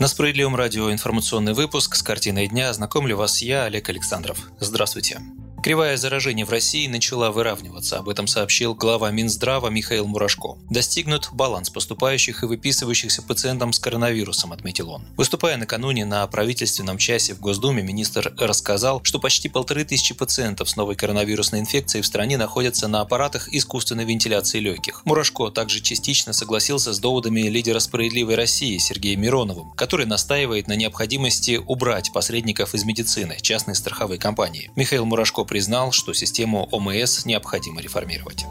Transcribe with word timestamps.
На 0.00 0.08
Справедливом 0.08 0.56
радио 0.56 0.90
информационный 0.90 1.52
выпуск 1.52 1.94
с 1.94 2.02
картиной 2.02 2.48
дня 2.48 2.72
знакомлю 2.72 3.18
вас 3.18 3.42
я, 3.42 3.64
Олег 3.64 3.90
Александров. 3.90 4.50
Здравствуйте. 4.58 5.20
Кривая 5.62 5.98
заражения 5.98 6.46
в 6.46 6.50
России 6.50 6.86
начала 6.86 7.30
выравниваться, 7.30 7.98
об 7.98 8.08
этом 8.08 8.26
сообщил 8.26 8.74
глава 8.74 9.10
Минздрава 9.10 9.68
Михаил 9.68 10.06
Мурашко. 10.06 10.56
Достигнут 10.70 11.28
баланс 11.32 11.68
поступающих 11.68 12.42
и 12.42 12.46
выписывающихся 12.46 13.20
пациентам 13.20 13.74
с 13.74 13.78
коронавирусом, 13.78 14.52
отметил 14.52 14.88
он. 14.88 15.04
Выступая 15.18 15.58
накануне 15.58 16.06
на 16.06 16.26
правительственном 16.28 16.96
часе 16.96 17.34
в 17.34 17.40
Госдуме, 17.40 17.82
министр 17.82 18.32
рассказал, 18.38 19.02
что 19.04 19.18
почти 19.18 19.50
полторы 19.50 19.84
тысячи 19.84 20.14
пациентов 20.14 20.70
с 20.70 20.76
новой 20.76 20.94
коронавирусной 20.94 21.60
инфекцией 21.60 22.02
в 22.02 22.06
стране 22.06 22.38
находятся 22.38 22.88
на 22.88 23.02
аппаратах 23.02 23.52
искусственной 23.52 24.06
вентиляции 24.06 24.60
легких. 24.60 25.02
Мурашко 25.04 25.50
также 25.50 25.80
частично 25.80 26.32
согласился 26.32 26.94
с 26.94 26.98
доводами 27.00 27.42
лидера 27.42 27.80
«Справедливой 27.80 28.36
России» 28.36 28.78
Сергея 28.78 29.18
Мироновым, 29.18 29.72
который 29.72 30.06
настаивает 30.06 30.68
на 30.68 30.74
необходимости 30.74 31.60
убрать 31.66 32.12
посредников 32.12 32.74
из 32.74 32.84
медицины, 32.84 33.36
частной 33.42 33.74
страховой 33.74 34.16
компании. 34.16 34.70
Михаил 34.74 35.04
Мурашко 35.04 35.44
признал, 35.50 35.90
что 35.90 36.14
систему 36.14 36.68
ОМС 36.70 37.26
необходимо 37.26 37.80
реформировать. 37.82 38.46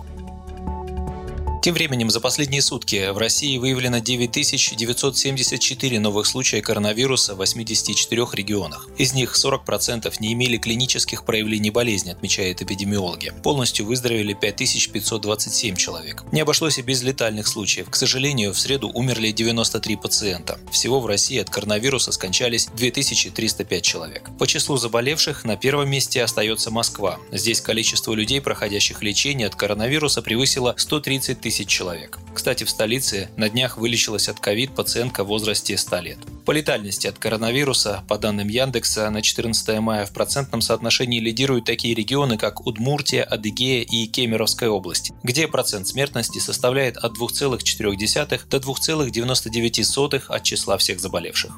Тем 1.62 1.73
временем 1.73 2.09
за 2.09 2.22
последние 2.22 2.62
сутки 2.62 3.12
в 3.12 3.18
России 3.18 3.58
выявлено 3.58 3.99
9974 3.99 5.99
новых 5.99 6.26
случая 6.26 6.62
коронавируса 6.62 7.35
в 7.35 7.40
84 7.40 8.27
регионах. 8.32 8.88
Из 8.98 9.13
них 9.13 9.35
40% 9.35 10.13
не 10.22 10.32
имели 10.32 10.57
клинических 10.57 11.26
проявлений 11.26 11.70
болезни, 11.70 12.12
отмечают 12.12 12.62
эпидемиологи. 12.62 13.34
Полностью 13.43 13.85
выздоровели 13.85 14.34
5527 14.34 15.76
человек. 15.76 16.24
Не 16.32 16.40
обошлось 16.40 16.77
и 16.77 16.82
без 16.82 17.04
летальных 17.04 17.46
случаев. 17.46 17.90
К 17.90 17.96
сожалению, 17.98 18.54
в 18.54 18.60
среду 18.60 18.90
умерли 18.94 19.32
93 19.32 19.98
пациента. 19.98 20.60
Всего 20.71 21.01
в 21.01 21.07
России 21.07 21.40
от 21.40 21.49
коронавируса 21.49 22.13
скончались 22.13 22.70
2305 22.73 23.84
человек. 23.84 24.29
По 24.40 24.48
числу 24.48 24.77
заболевших 24.77 25.44
на 25.44 25.57
первом 25.57 25.90
месте 25.90 26.23
остается 26.23 26.71
Москва. 26.71 27.20
Здесь 27.34 27.60
количество 27.60 28.13
людей, 28.13 28.40
проходящих 28.40 29.04
лечение 29.04 29.48
от 29.48 29.55
коронавируса, 29.55 30.21
превысило 30.21 30.73
130 30.77 31.41
тысяч 31.41 31.48
тысяч 31.49 31.67
человек. 31.67 32.19
Кстати, 32.35 32.63
в 32.63 32.69
столице 32.69 33.27
на 33.35 33.49
днях 33.49 33.79
вылечилась 33.79 34.29
от 34.29 34.39
ковид 34.39 34.75
пациентка 34.75 35.23
в 35.23 35.27
возрасте 35.27 35.75
100 35.79 35.99
лет. 36.01 36.17
По 36.45 36.51
летальности 36.51 37.07
от 37.07 37.17
коронавируса, 37.17 38.03
по 38.07 38.19
данным 38.19 38.49
Яндекса, 38.49 39.09
на 39.09 39.23
14 39.23 39.79
мая 39.79 40.05
в 40.05 40.13
процентном 40.13 40.61
соотношении 40.61 41.20
лидируют 41.20 41.65
такие 41.65 41.95
регионы, 41.95 42.37
как 42.37 42.67
Удмуртия, 42.67 43.23
Адыгея 43.23 43.81
и 43.81 44.05
Кемеровская 44.05 44.70
область, 44.70 45.11
где 45.23 45.47
процент 45.47 45.87
смертности 45.87 46.37
составляет 46.37 46.97
от 46.97 47.17
2,4 47.17 48.41
до 48.47 48.57
2,99 48.57 50.23
от 50.27 50.43
числа 50.43 50.77
всех 50.77 50.99
заболевших. 50.99 51.53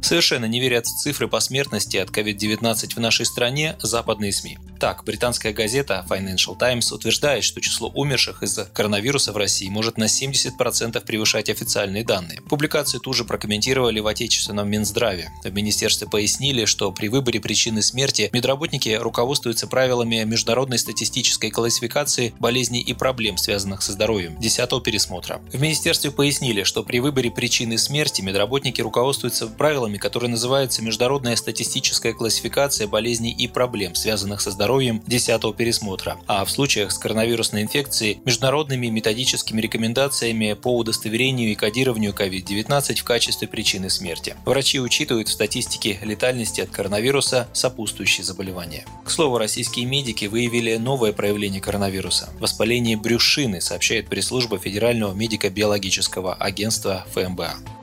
Совершенно 0.00 0.44
не 0.44 0.60
верят 0.60 0.86
в 0.86 0.96
цифры 0.96 1.26
по 1.26 1.40
смертности 1.40 1.96
от 1.96 2.10
COVID-19 2.10 2.94
в 2.94 3.00
нашей 3.00 3.26
стране 3.26 3.74
западные 3.80 4.32
СМИ. 4.32 4.58
Так, 4.78 5.04
британская 5.04 5.52
газета 5.52 6.04
Financial 6.08 6.56
Times 6.56 6.92
утверждает, 6.92 7.44
что 7.44 7.60
число 7.62 7.88
умерших 7.88 8.42
из-за 8.42 8.66
коронавируса 8.66 9.32
в 9.32 9.36
России 9.36 9.68
может 9.68 9.96
на 9.96 10.04
70% 10.04 11.00
превышать 11.04 11.48
официальные 11.48 12.04
данные. 12.04 12.42
Публикацию 12.42 13.00
тут 13.00 13.16
же 13.16 13.24
прокомментировали 13.24 14.00
в 14.00 14.06
отечественном 14.06 14.68
Минздраве. 14.68 15.30
В 15.42 15.50
министерстве 15.50 16.06
пояснили, 16.06 16.66
что 16.66 16.92
при 16.92 17.08
выборе 17.08 17.40
причины 17.40 17.80
смерти 17.80 18.28
медработники 18.34 18.90
руководствуются 18.90 19.66
правилами 19.66 20.24
международной 20.24 20.78
статистической 20.78 21.50
классификации 21.50 22.34
болезней 22.38 22.82
и 22.82 22.92
проблем, 22.92 23.38
связанных 23.38 23.80
со 23.80 23.92
здоровьем, 23.92 24.38
10 24.38 24.82
пересмотра. 24.82 25.40
В 25.52 25.60
министерстве 25.60 26.10
пояснили, 26.10 26.64
что 26.64 26.82
при 26.82 27.00
выборе 27.00 27.30
причины 27.30 27.78
смерти 27.78 28.20
медработники 28.20 28.82
руководствуются 28.82 29.46
правилами, 29.46 29.96
которые 29.96 30.30
называются 30.30 30.82
Международная 30.82 31.36
статистическая 31.36 32.12
классификация 32.12 32.86
болезней 32.86 33.32
и 33.32 33.48
проблем, 33.48 33.94
связанных 33.94 34.42
со 34.42 34.50
здоровьем 34.50 34.65
здоровьем 34.66 35.00
10 35.06 35.56
пересмотра, 35.56 36.18
а 36.26 36.44
в 36.44 36.50
случаях 36.50 36.90
с 36.90 36.98
коронавирусной 36.98 37.62
инфекцией 37.62 38.18
международными 38.24 38.88
методическими 38.88 39.60
рекомендациями 39.60 40.54
по 40.54 40.76
удостоверению 40.76 41.52
и 41.52 41.54
кодированию 41.54 42.12
COVID-19 42.12 42.96
в 42.96 43.04
качестве 43.04 43.46
причины 43.46 43.90
смерти. 43.90 44.34
Врачи 44.44 44.80
учитывают 44.80 45.28
в 45.28 45.32
статистике 45.32 46.00
летальности 46.02 46.62
от 46.62 46.70
коронавируса 46.70 47.48
сопутствующие 47.52 48.24
заболевания. 48.24 48.84
К 49.04 49.10
слову, 49.10 49.38
российские 49.38 49.86
медики 49.86 50.24
выявили 50.24 50.74
новое 50.78 51.12
проявление 51.12 51.60
коронавируса– 51.60 52.28
воспаление 52.40 52.96
брюшины, 52.96 53.60
сообщает 53.60 54.08
пресс-служба 54.08 54.58
Федерального 54.58 55.14
медико-биологического 55.14 56.34
агентства 56.34 57.06
ФМБА. 57.14 57.75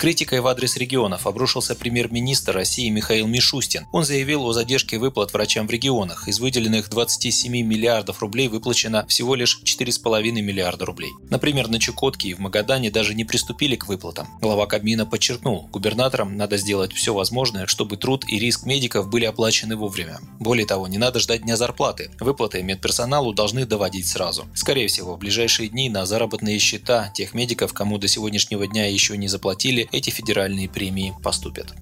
Критикой 0.00 0.40
в 0.40 0.46
адрес 0.46 0.78
регионов 0.78 1.26
обрушился 1.26 1.74
премьер-министр 1.74 2.54
России 2.54 2.88
Михаил 2.88 3.26
Мишустин. 3.26 3.86
Он 3.92 4.02
заявил 4.02 4.46
о 4.46 4.54
задержке 4.54 4.98
выплат 4.98 5.34
врачам 5.34 5.68
в 5.68 5.70
регионах. 5.70 6.26
Из 6.26 6.40
выделенных 6.40 6.88
27 6.88 7.52
миллиардов 7.52 8.20
рублей 8.22 8.48
выплачено 8.48 9.04
всего 9.08 9.34
лишь 9.34 9.60
4,5 9.62 10.22
миллиарда 10.40 10.86
рублей. 10.86 11.10
Например, 11.28 11.68
на 11.68 11.78
Чукотке 11.78 12.30
и 12.30 12.32
в 12.32 12.38
Магадане 12.38 12.90
даже 12.90 13.14
не 13.14 13.26
приступили 13.26 13.76
к 13.76 13.88
выплатам. 13.88 14.26
Глава 14.40 14.64
Кабмина 14.64 15.04
подчеркнул, 15.04 15.68
губернаторам 15.70 16.34
надо 16.34 16.56
сделать 16.56 16.94
все 16.94 17.12
возможное, 17.12 17.66
чтобы 17.66 17.98
труд 17.98 18.24
и 18.26 18.38
риск 18.38 18.64
медиков 18.64 19.10
были 19.10 19.26
оплачены 19.26 19.76
вовремя. 19.76 20.18
Более 20.38 20.64
того, 20.64 20.88
не 20.88 20.96
надо 20.96 21.20
ждать 21.20 21.42
дня 21.42 21.56
зарплаты. 21.56 22.10
Выплаты 22.20 22.62
медперсоналу 22.62 23.34
должны 23.34 23.66
доводить 23.66 24.06
сразу. 24.06 24.46
Скорее 24.54 24.88
всего, 24.88 25.16
в 25.16 25.18
ближайшие 25.18 25.68
дни 25.68 25.90
на 25.90 26.06
заработные 26.06 26.58
счета 26.58 27.10
тех 27.14 27.34
медиков, 27.34 27.74
кому 27.74 27.98
до 27.98 28.08
сегодняшнего 28.08 28.66
дня 28.66 28.86
еще 28.86 29.18
не 29.18 29.28
заплатили, 29.28 29.89
эти 29.92 30.10
федеральные 30.10 30.68
премии 30.68 31.14
поступят. 31.22 31.74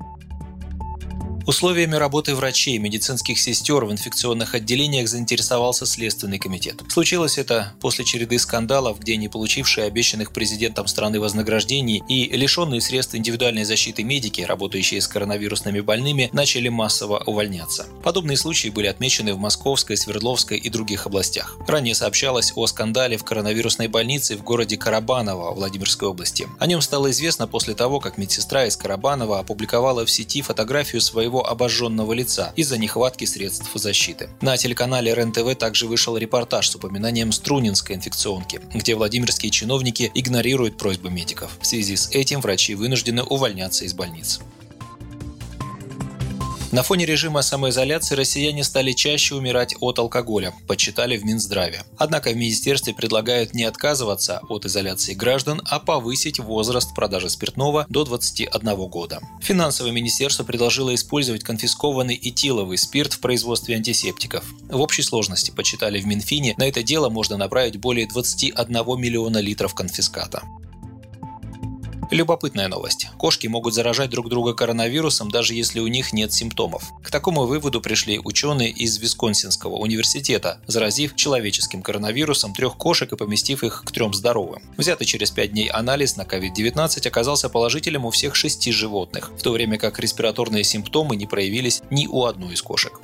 Условиями 1.49 1.95
работы 1.95 2.35
врачей 2.35 2.75
и 2.75 2.79
медицинских 2.79 3.39
сестер 3.39 3.83
в 3.87 3.91
инфекционных 3.91 4.55
отделениях 4.55 5.09
заинтересовался 5.09 5.87
Следственный 5.87 6.39
комитет. 6.39 6.83
Случилось 6.91 7.39
это 7.39 7.73
после 7.81 8.05
череды 8.05 8.39
скандалов, 8.39 9.01
где 9.01 9.17
не 9.17 9.31
получившие 9.31 9.87
обещанных 9.87 10.35
президентом 10.35 10.87
страны 10.87 11.19
вознаграждений 11.19 12.03
и 12.07 12.29
лишенные 12.37 12.83
средств 12.83 13.15
индивидуальной 13.15 13.65
защиты 13.65 14.05
медики, 14.05 14.43
работающие 14.43 15.01
с 15.01 15.09
коронавирусными 15.09 15.81
больными, 15.81 16.29
начали 16.35 16.69
массово 16.69 17.23
увольняться. 17.25 17.87
Подобные 18.05 18.37
случаи 18.37 18.69
были 18.69 18.89
отмечены 18.89 19.33
в 19.33 19.39
Московской, 19.39 19.97
Свердловской 19.97 20.59
и 20.59 20.69
других 20.69 21.07
областях. 21.07 21.57
Ранее 21.67 21.95
сообщалось 21.95 22.53
о 22.57 22.67
скандале 22.67 23.17
в 23.17 23.25
коронавирусной 23.25 23.89
больнице 23.89 24.37
в 24.37 24.43
городе 24.43 24.77
Карабаново 24.77 25.55
Владимирской 25.55 26.09
области. 26.09 26.47
О 26.59 26.67
нем 26.67 26.83
стало 26.83 27.11
известно 27.11 27.49
после 27.49 27.75
того, 27.75 28.01
как 28.01 28.19
медсестра 28.19 28.67
из 28.67 28.77
Карабанова 28.77 29.39
опубликовала 29.39 30.05
в 30.05 30.11
сети 30.11 30.43
фотографию 30.43 31.01
своего 31.01 31.38
своего 31.38 31.47
обожженного 31.47 32.12
лица 32.12 32.53
из-за 32.56 32.78
нехватки 32.78 33.25
средств 33.25 33.71
защиты. 33.75 34.28
На 34.41 34.56
телеканале 34.56 35.15
РЕН-ТВ 35.15 35.56
также 35.59 35.87
вышел 35.87 36.16
репортаж 36.16 36.69
с 36.69 36.75
упоминанием 36.75 37.32
Струнинской 37.32 37.97
инфекционки, 37.97 38.60
где 38.75 38.94
владимирские 38.94 39.50
чиновники 39.50 40.10
игнорируют 40.15 40.76
просьбы 40.76 41.10
медиков. 41.10 41.50
В 41.60 41.66
связи 41.66 41.97
с 41.97 42.10
этим 42.10 42.41
врачи 42.41 42.75
вынуждены 42.75 43.22
увольняться 43.22 43.84
из 43.84 43.94
больниц. 43.94 44.41
На 46.71 46.83
фоне 46.83 47.06
режима 47.06 47.41
самоизоляции 47.41 48.15
россияне 48.15 48.62
стали 48.62 48.93
чаще 48.93 49.34
умирать 49.34 49.75
от 49.81 49.99
алкоголя, 49.99 50.53
подсчитали 50.67 51.17
в 51.17 51.25
Минздраве. 51.25 51.83
Однако 51.97 52.29
в 52.31 52.37
министерстве 52.37 52.93
предлагают 52.93 53.55
не 53.55 53.65
отказываться 53.65 54.43
от 54.51 54.67
изоляции 54.67 55.15
граждан, 55.15 55.62
а 55.65 55.81
повысить 55.81 56.39
возраст 56.39 56.95
продажи 56.95 57.31
спиртного 57.31 57.87
до 57.88 58.05
21 58.05 58.75
года. 58.87 59.20
Финансовое 59.41 59.93
министерство 59.93 60.44
предложило 60.44 60.94
использовать 60.94 61.43
конфискованный 61.43 62.20
этиловый 62.23 62.76
спирт 62.76 63.15
в 63.15 63.20
производстве 63.20 63.76
антисептиков. 63.76 64.44
В 64.69 64.81
общей 64.82 65.03
сложности, 65.03 65.50
подсчитали 65.50 66.00
в 66.00 66.06
Минфине, 66.06 66.55
на 66.59 66.69
это 66.69 66.82
дело 66.82 67.09
можно 67.09 67.38
направить 67.38 67.79
более 67.79 68.06
21 68.06 69.00
миллиона 69.00 69.38
литров 69.38 69.75
конфиската. 69.75 70.43
Любопытная 72.10 72.69
новость. 72.69 73.08
Кошки 73.19 73.49
могут 73.49 73.75
заражать 73.75 74.08
друг 74.08 74.31
друга 74.31 74.55
коронавирусом, 74.55 75.31
даже 75.31 75.52
если 75.52 75.81
у 75.81 75.87
них 75.88 76.14
нет 76.14 76.32
симптомов. 76.32 76.93
К 77.02 77.10
такому 77.10 77.44
выводу 77.44 77.82
пришли 77.82 78.19
ученые 78.19 78.70
из 78.70 78.96
Висконсинского 78.96 79.76
университета, 79.76 80.58
заразив 80.66 81.16
человеческим 81.16 81.82
коронавирусом 81.82 82.55
трех 82.55 82.76
кошек 82.76 83.12
и 83.12 83.16
поместив 83.16 83.62
их 83.62 83.84
к 83.84 83.93
трем 83.93 84.14
здоровым. 84.14 84.62
Взятый 84.78 85.06
через 85.06 85.31
пять 85.31 85.52
дней 85.52 85.69
анализ 85.69 86.16
на 86.16 86.22
COVID-19 86.22 87.06
оказался 87.06 87.50
положительным 87.50 88.06
у 88.06 88.10
всех 88.10 88.34
шести 88.34 88.72
животных, 88.72 89.31
в 89.37 89.43
то 89.43 89.52
время 89.52 89.76
как 89.76 89.99
респираторные 89.99 90.64
симптомы 90.64 91.14
не 91.14 91.26
проявились 91.26 91.82
ни 91.90 92.06
у 92.06 92.25
одной 92.25 92.55
из 92.55 92.62
кошек. 92.62 92.99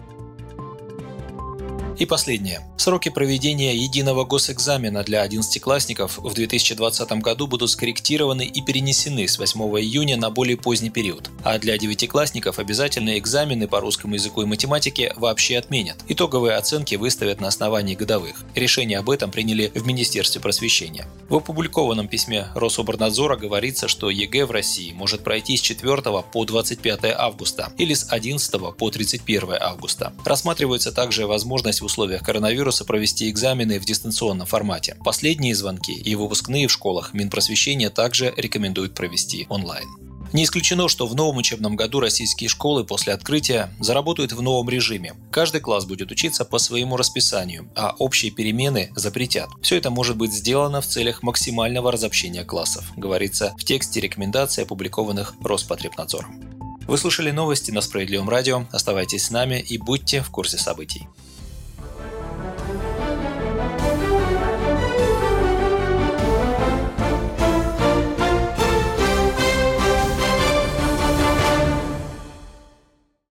И 1.97 2.07
последнее. 2.07 2.61
Сроки 2.77 3.09
проведения 3.09 3.75
единого 3.77 4.25
госэкзамена 4.25 5.05
для 5.05 5.25
11-классников 5.25 6.19
в 6.19 6.35
2020 6.35 7.13
году 7.23 7.47
будут 7.47 7.71
скорректированы 7.71 8.45
и 8.45 8.63
перенесены 8.63 9.29
с 9.29 9.39
8 9.39 9.61
июня 9.79 10.17
на 10.17 10.31
более 10.31 10.57
поздний 10.57 10.91
период. 10.91 11.31
А 11.45 11.59
для 11.59 11.79
девятиклассников 11.79 12.59
обязательные 12.59 13.19
экзамены 13.19 13.69
по 13.69 13.81
русскому 13.81 14.15
языку 14.15 14.43
и 14.43 14.45
математике 14.45 15.13
вообще 15.17 15.57
отменят. 15.57 15.99
Итоговые 16.09 16.57
оценки 16.57 16.97
выставят 16.97 17.41
на 17.41 17.47
основании 17.47 17.95
годовых. 17.95 18.45
Решение 18.57 18.99
об 18.99 19.09
этом 19.09 19.31
приняли 19.31 19.71
в 19.73 19.87
Министерстве 19.87 20.41
просвещения. 20.41 21.07
В 21.29 21.37
опубликованном 21.37 22.09
письме 22.09 22.49
Рособрнадзора 22.57 23.37
говорится, 23.37 23.87
что 23.87 24.11
ЕГЭ 24.11 24.47
в 24.47 24.51
России 24.51 24.93
может 24.93 25.23
пройти 25.23 25.57
с 25.57 25.61
4 25.61 26.03
по 26.33 26.45
25 26.45 27.05
августа 27.17 27.73
или 27.79 27.95
с 27.95 28.11
11 28.11 28.77
по 28.77 28.91
31 28.91 29.51
августа. 29.61 30.13
Рассматривается 30.25 30.91
также 30.91 31.29
возможность 31.29 31.84
в 31.85 31.87
условиях 31.87 32.23
коронавируса 32.23 32.85
провести 32.87 33.31
экзамены 33.31 33.79
в 33.79 33.85
дистанционном 33.85 34.47
формате. 34.47 34.97
Последние 35.05 35.55
звонки 35.55 35.93
и 35.93 36.15
выпускные 36.15 36.67
в 36.67 36.73
школах 36.73 37.13
Минпросвещения 37.13 37.91
также 37.91 38.33
рекомендуют 38.37 38.95
провести 38.95 39.47
онлайн. 39.51 39.87
Не 40.33 40.45
исключено, 40.45 40.89
что 40.89 41.07
в 41.07 41.15
новом 41.15 41.37
учебном 41.37 41.77
году 41.77 42.01
российские 42.01 42.49
школы 42.49 42.85
после 42.85 43.13
открытия 43.13 43.71
заработают 43.79 44.33
в 44.33 44.41
новом 44.41 44.69
режиме. 44.69 45.15
Каждый 45.31 45.61
класс 45.61 45.85
будет 45.85 46.11
учиться 46.11 46.45
по 46.45 46.59
своему 46.59 46.97
расписанию, 46.97 47.71
а 47.77 47.95
общие 47.99 48.33
перемены 48.33 48.91
запретят. 48.97 49.51
Все 49.61 49.77
это 49.77 49.91
может 49.91 50.17
быть 50.17 50.33
сделано 50.33 50.81
в 50.81 50.87
целях 50.87 51.23
максимального 51.23 51.93
разобщения 51.93 52.45
классов, 52.45 52.91
говорится 52.97 53.55
в 53.59 53.65
тексте 53.65 54.01
рекомендаций, 54.01 54.65
опубликованных 54.65 55.35
Роспотребнадзором. 55.41 56.55
Вы 56.87 56.99
слушали 56.99 57.31
новости 57.31 57.71
на 57.71 57.81
Справедливом 57.81 58.29
радио. 58.29 58.67
Оставайтесь 58.73 59.27
с 59.27 59.31
нами 59.31 59.61
и 59.61 59.79
будьте 59.79 60.21
в 60.21 60.31
курсе 60.31 60.59
событий. 60.59 61.09